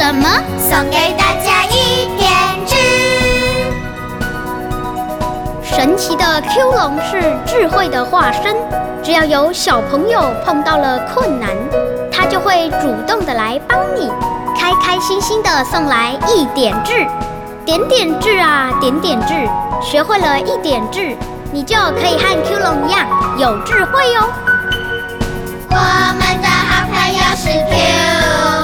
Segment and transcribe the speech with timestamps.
[0.00, 0.26] 什么？
[0.58, 2.26] 送给大家一点
[2.66, 2.74] 智。
[5.62, 8.56] 神奇的 Q 龙是智慧的化身，
[9.02, 11.50] 只要有小朋友碰到了困难，
[12.10, 14.10] 他就会主动的来帮你，
[14.58, 17.06] 开开心心的送来一点智，
[17.66, 19.34] 点点智啊，点点智，
[19.82, 21.14] 学会了一点智。
[21.52, 24.26] 你就可以和 Q 龙一样有智慧哟、哦。
[25.68, 25.76] 我
[26.18, 28.59] 们的好朋友是 Q。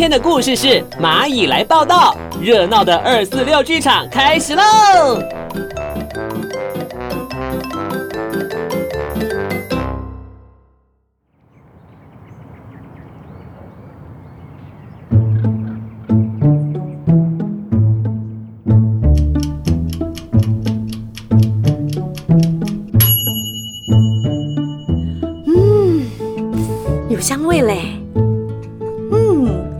[0.00, 4.62] 今天的故事是蚂蚁来报道，热闹的二四六剧场开始喽！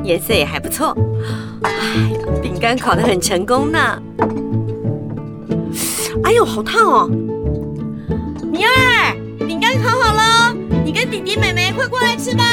[0.03, 0.97] 颜色也还不错。
[1.63, 4.01] 哎呀，饼干烤得很成功呢。
[6.25, 7.09] 哎呦，好烫哦！
[8.53, 12.45] 明儿，饼干烤好了，你跟弟弟妹妹快过来吃吧。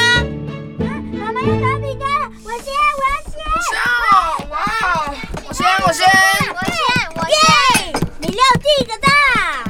[1.12, 2.08] 妈妈要烤饼干，
[2.44, 3.36] 我先，我要先，
[3.68, 3.76] 上！
[4.50, 4.56] 哇，
[5.46, 6.06] 我先，我先。
[6.54, 6.78] 我先，
[7.16, 9.08] 我先，米六第一个大，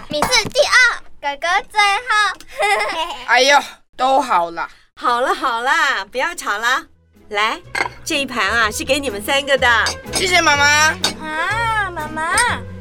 [0.08, 0.76] 米四第二，
[1.20, 2.08] 哥哥最后。
[3.26, 3.58] 哎呦，
[3.96, 4.68] 都好了。
[4.94, 5.70] 好了好了，
[6.10, 6.86] 不要吵了。
[7.30, 7.60] 来，
[8.04, 9.68] 这一盘啊是给你们三个的。
[10.14, 10.64] 谢谢妈妈。
[11.20, 12.32] 啊，妈妈，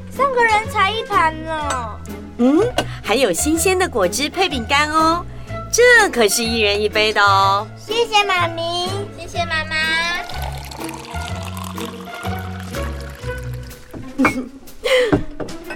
[0.10, 2.00] 三个人才一盘呢。
[2.38, 2.62] 嗯，
[3.04, 5.26] 还有新鲜的果汁配饼干哦，
[5.70, 7.68] 这可是一人一杯的哦。
[7.78, 9.76] 谢谢妈咪，谢谢妈妈。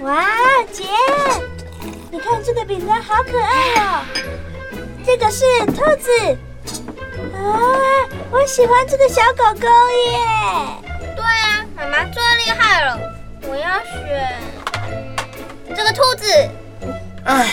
[0.00, 0.26] 哇，
[0.72, 0.84] 姐，
[2.10, 4.02] 你看这个饼干好可爱哦！
[5.04, 6.10] 这个是兔子
[7.44, 10.18] 啊，我喜欢这个小狗狗耶。
[11.16, 12.98] 对啊，妈妈最厉害了，
[13.42, 14.40] 我要选
[15.76, 16.26] 这个兔子。
[17.24, 17.50] 唉，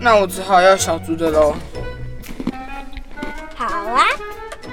[0.00, 1.54] 那我只好要小猪的喽。
[3.56, 4.06] 好啊，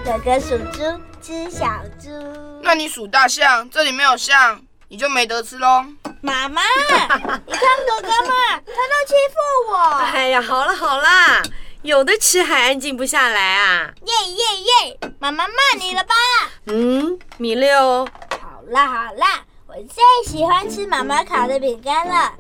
[0.03, 0.81] 哥哥属猪，
[1.21, 1.65] 吃小
[1.99, 2.09] 猪。
[2.61, 5.85] 那你属大象，这里没有象，你就没得吃喽。
[6.21, 6.61] 妈妈，
[7.45, 8.33] 你看哥哥嘛，
[8.65, 9.77] 他都欺负我。
[10.13, 11.41] 哎呀，好了好啦，
[11.85, 13.91] 有的吃还安静不下来啊。
[14.06, 15.00] 耶耶耶！
[15.19, 16.16] 妈妈骂你了吧？
[16.66, 22.34] 嗯，米六，好啦好啦，我最喜欢吃妈妈烤的饼干了。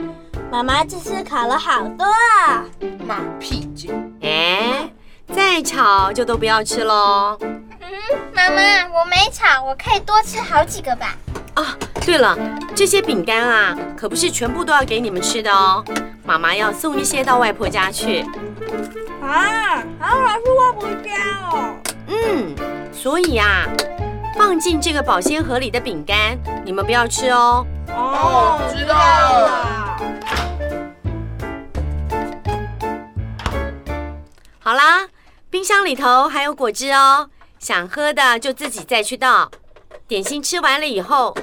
[0.51, 2.65] 妈妈这次烤了好多啊！
[3.05, 3.93] 马屁精。
[4.23, 4.89] 哎，
[5.31, 7.37] 再吵就都不要吃喽。
[7.41, 7.87] 嗯，
[8.33, 8.55] 妈妈，
[8.99, 11.15] 我没吵，我可以多吃好几个吧？
[11.53, 12.35] 啊，对了，
[12.75, 15.85] 这些饼干啊，可不是全部都要给你们吃的哦。
[16.23, 18.25] 妈妈要送一些到外婆家去。
[19.25, 21.11] 啊，好老是外婆家
[21.51, 21.75] 哦。
[22.07, 22.55] 嗯，
[22.93, 23.65] 所以啊，
[24.37, 27.65] 放进这个保鲜盒里的饼干，你们不要吃哦。
[27.89, 29.97] 哦知道了。
[34.59, 35.07] 好啦，
[35.49, 39.49] 冰箱里头还有果汁哦，想喝的就自己再去倒。
[40.07, 41.35] 点心吃完了以后，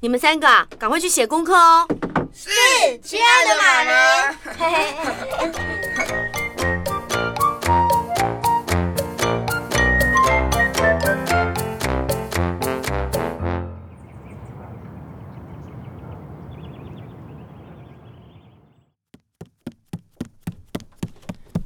[0.00, 1.86] 你们三个啊，赶快去写功课哦。
[2.32, 2.50] 是，
[3.02, 3.92] 亲爱的妈妈。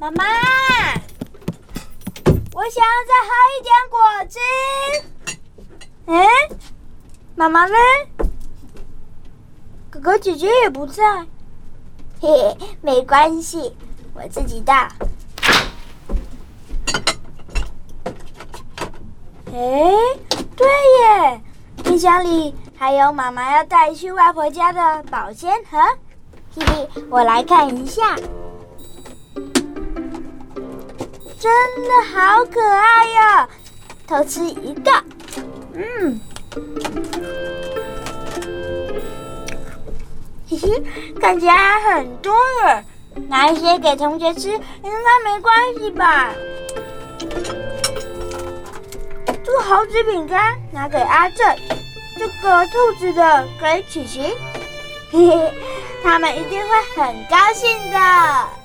[0.02, 0.24] 妈妈，
[2.52, 4.40] 我想要再喝一点果汁。
[6.06, 6.26] 哎，
[7.36, 7.76] 妈妈呢？
[9.90, 11.04] 哥哥姐姐也不在。
[12.20, 13.76] 嘿嘿，没关系，
[14.12, 14.74] 我自己倒。
[19.52, 19.92] 哎，
[20.56, 20.66] 对
[20.98, 21.40] 耶，
[21.84, 25.78] 冰箱里还有妈妈要带去外婆家的保鲜盒。
[26.56, 28.16] 嘿嘿，我来看一下。
[31.42, 31.50] 真
[31.82, 33.48] 的好可爱呀！
[34.06, 34.92] 偷吃一个，
[35.74, 36.20] 嗯，
[40.48, 40.82] 嘿嘿，
[41.20, 42.32] 看起来很多
[42.64, 42.84] 耶。
[43.28, 46.30] 拿一些给同学吃，应该没关系吧？
[49.44, 51.56] 这个猴子饼干拿给阿正，
[52.16, 54.32] 这个兔子的给琪琪，
[55.10, 55.52] 嘿嘿，
[56.04, 58.61] 他们一定会很高兴的。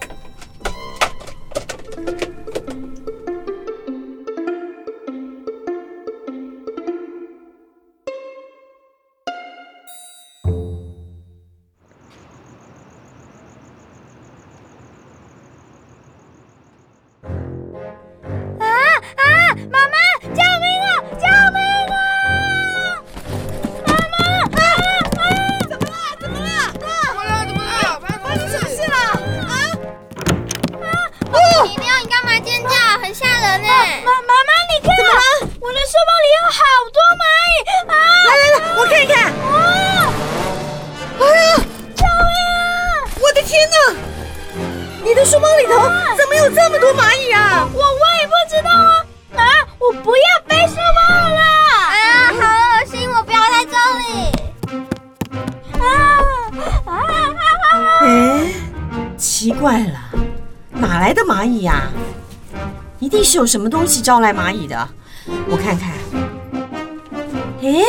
[45.17, 45.73] 的书包里头
[46.15, 47.67] 怎么有这么多蚂蚁啊？
[47.73, 49.03] 我我也不知道啊！
[49.35, 49.43] 啊，
[49.79, 51.41] 我不要背书包了！
[51.89, 53.09] 啊，好恶心！
[53.09, 54.29] 我不要在这里。
[55.79, 55.83] 啊
[56.85, 57.73] 啊啊！
[58.01, 58.53] 哎，
[59.17, 59.99] 奇怪了，
[60.69, 61.87] 哪来的蚂蚁呀、
[62.99, 64.87] 一定是有什么东西招来蚂蚁的。
[65.49, 65.93] 我看看，
[67.63, 67.83] 哎，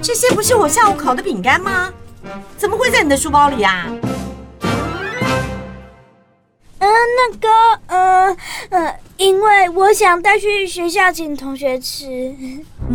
[0.00, 1.92] 这些不是我下午烤的饼干吗？
[2.56, 3.86] 怎么会在你的书包里啊？
[7.28, 7.48] 嗯，那个，
[7.88, 8.36] 嗯
[8.70, 12.34] 嗯，因为我想带去学校请同学吃。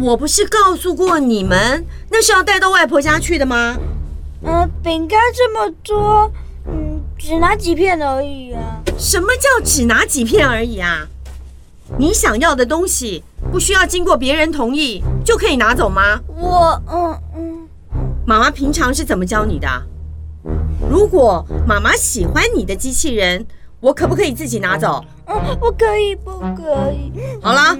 [0.01, 3.77] 我不是告诉过你们，那是要带到外婆家去的吗？
[4.43, 6.31] 嗯，饼干这么多，
[6.67, 8.81] 嗯，只拿几片而已啊。
[8.97, 11.07] 什么叫只拿几片而已啊？
[11.97, 16.19] 你想要的东西不需要经过别人同意就可以拿走吗？
[16.35, 17.67] 我，嗯嗯，
[18.25, 19.67] 妈妈平常是怎么教你的？
[20.89, 23.45] 如果妈妈喜欢你的机器人，
[23.83, 25.03] 我可不可以自己拿走？
[25.25, 27.11] 嗯，不可以，不可以。
[27.41, 27.77] 好了，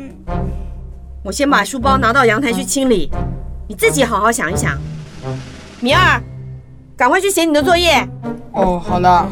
[1.24, 3.10] 我先把书包拿到阳台去清理，
[3.70, 4.78] 你自己好好想一想。
[5.80, 6.22] 米二，
[6.98, 8.06] 赶快去写你的作业。
[8.52, 9.30] 哦，好了。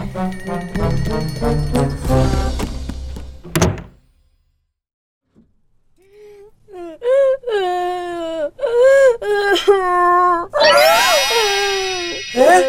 [12.34, 12.64] 哎，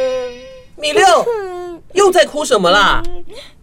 [0.74, 1.06] 米六，
[1.92, 3.00] 又在哭什么啦？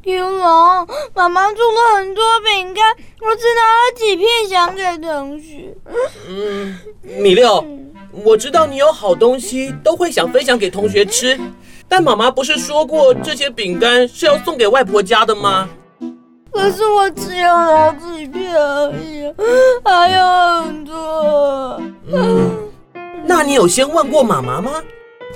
[0.01, 5.75] 天龙，妈妈做了很多饼干，我只拿了几片想给同学。
[6.27, 7.63] 嗯，米六，
[8.23, 11.37] 我知道你有好东西都会想分享给同学吃，
[11.87, 15.69] 但妈妈不是说过这些饼干是要送给外婆家的吗？
[16.51, 19.31] 可是我只有拿几片而已，
[19.83, 21.81] 还有很多。
[22.11, 22.57] 嗯，
[23.25, 24.71] 那你有先问过妈妈吗？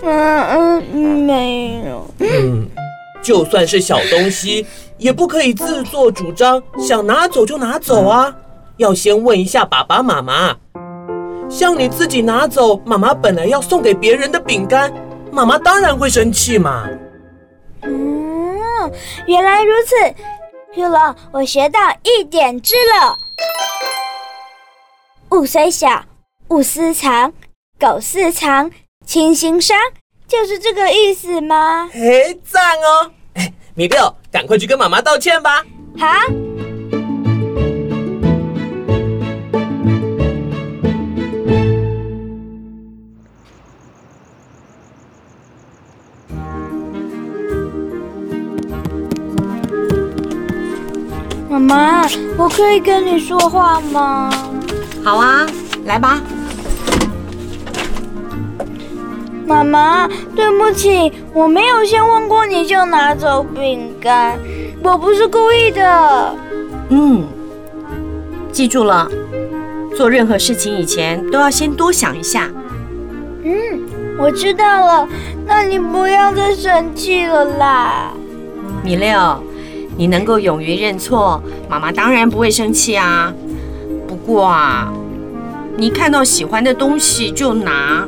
[0.02, 2.08] 嗯嗯，没有。
[2.20, 2.68] 嗯，
[3.24, 4.68] 就算是小东西，
[4.98, 8.36] 也不可以自作主张，想拿走就拿走啊，
[8.78, 10.56] 要先问一下爸爸妈妈。
[11.50, 14.94] 像你自己拿走妈妈本来要送给别人的饼干，
[15.32, 16.88] 妈妈当然会生气嘛。
[17.82, 18.92] 嗯，
[19.26, 19.96] 原来如此。
[20.76, 23.18] 玉龙，我学到一点知了。
[25.30, 26.04] 物虽小，
[26.50, 27.32] 勿私藏；
[27.80, 28.72] 苟私藏，
[29.06, 29.78] 亲心伤。
[30.26, 31.88] 就是这个意思吗？
[31.94, 33.12] 嘿，赞哦！
[33.74, 35.66] 哎，米六，赶快去跟妈妈道歉吧。
[35.98, 36.28] 哈。
[51.50, 52.04] 妈妈，
[52.38, 54.32] 我可以跟你说话吗？
[55.04, 55.46] 好啊，
[55.86, 56.22] 来吧。
[59.46, 64.38] 妈妈，对不起，我没有先问过你就拿走饼干，
[64.82, 66.36] 我不是故意的。
[66.90, 67.24] 嗯，
[68.52, 69.10] 记住了，
[69.96, 72.50] 做任何事情以前都要先多想一下。
[73.44, 73.82] 嗯，
[74.18, 75.08] 我知道了，
[75.46, 78.14] 那你不要再生气了啦。
[78.84, 79.44] 米六，
[79.98, 83.34] 你能够勇于认错，妈妈当然不会生气啊。
[84.08, 84.92] 不过啊，
[85.76, 88.08] 你看到喜欢的东西就拿，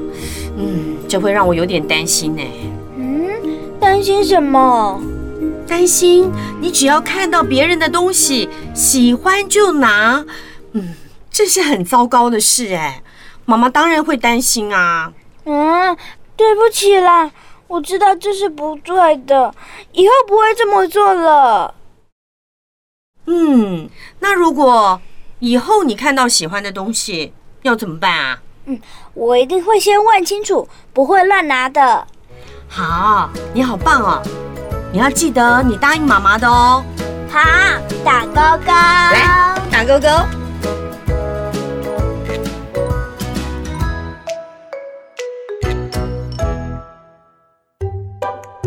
[0.57, 2.43] 嗯，这会让我有点担心呢。
[2.97, 3.29] 嗯，
[3.79, 5.01] 担心什么？
[5.67, 6.31] 担心
[6.61, 10.23] 你只要看到别人的东西喜欢就拿，
[10.73, 10.93] 嗯，
[11.31, 13.01] 这是很糟糕的事哎。
[13.45, 15.13] 妈妈当然会担心啊。
[15.45, 15.95] 嗯，
[16.35, 17.31] 对不起啦，
[17.67, 19.53] 我知道这是不对的，
[19.91, 21.73] 以后不会这么做了。
[23.25, 25.01] 嗯，那如果
[25.39, 27.33] 以后你看到喜欢的东西，
[27.63, 28.41] 要怎么办啊？
[28.67, 28.79] 嗯，
[29.13, 32.07] 我一定会先问清楚，不会乱拿的。
[32.67, 34.21] 好，你好棒哦！
[34.91, 36.83] 你要记得你答应妈妈的哦。
[37.29, 37.39] 好，
[38.03, 38.33] 打勾
[38.65, 38.71] 勾。
[38.71, 40.07] 来，打勾勾。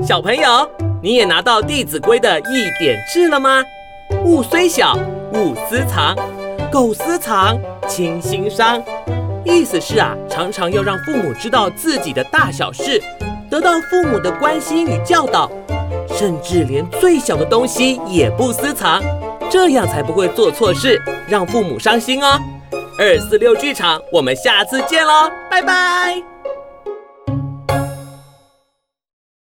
[0.07, 0.71] 小朋友，
[1.03, 3.65] 你也拿到《弟子规》的一点志了吗？
[4.25, 4.97] 物虽小，
[5.35, 6.15] 勿私藏；
[6.71, 8.81] 苟私藏，亲心伤。
[9.45, 13.03] 意思是啊，常常要让父母知道自己的大小事，
[13.51, 15.51] 得到父母的关心与教导，
[16.09, 19.03] 甚至连最小的东西也不私藏，
[19.51, 22.39] 这样才不会做错事，让父母伤心哦。
[22.99, 26.38] 二四六剧场，我们下次见喽，拜拜。